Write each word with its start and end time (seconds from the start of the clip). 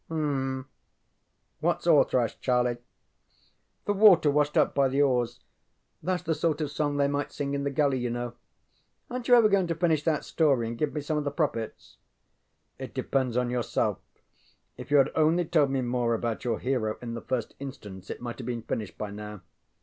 _ŌĆØ 0.09 0.17
ŌĆ£HŌĆÖm. 0.17 0.65
WhatŌĆÖs 1.61 1.87
oar 1.93 2.05
thresh, 2.05 2.39
Charlie? 2.39 2.71
ŌĆØ 2.71 2.79
ŌĆ£The 3.85 3.95
water 3.99 4.31
washed 4.31 4.57
up 4.57 4.73
by 4.73 4.87
the 4.87 4.99
oars. 5.03 5.41
ThatŌĆÖs 6.03 6.23
the 6.23 6.33
sort 6.33 6.59
of 6.61 6.71
song 6.71 6.97
they 6.97 7.07
might 7.07 7.31
sing 7.31 7.53
in 7.53 7.63
the 7.65 7.69
galley, 7.69 8.01
yŌĆÖknow. 8.01 8.33
ArenŌĆÖt 9.11 9.27
you 9.27 9.35
ever 9.35 9.47
going 9.49 9.67
to 9.67 9.75
finish 9.75 10.01
that 10.03 10.25
story 10.25 10.67
and 10.69 10.79
give 10.79 10.93
me 10.95 11.01
some 11.01 11.19
of 11.19 11.23
the 11.23 11.29
profits? 11.29 11.97
ŌĆØ 12.79 12.83
ŌĆ£It 12.87 12.93
depends 12.95 13.37
on 13.37 13.51
yourself. 13.51 13.99
If 14.75 14.89
you 14.89 14.97
had 14.97 15.11
only 15.13 15.45
told 15.45 15.69
me 15.69 15.81
more 15.81 16.15
about 16.15 16.43
your 16.43 16.57
hero 16.57 16.97
in 16.99 17.13
the 17.13 17.21
first 17.21 17.53
instance 17.59 18.09
it 18.09 18.21
might 18.23 18.39
have 18.39 18.47
been 18.47 18.63
finished 18.63 18.97
by 18.97 19.11
now. 19.11 19.41